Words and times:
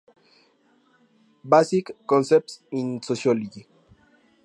Basic 1.43 1.95
Concepts 2.07 2.63
In 2.71 3.03
Sociology. 3.03 3.67